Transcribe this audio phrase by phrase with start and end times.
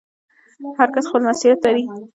[0.77, 1.83] هر کس خپل مسوولیت لري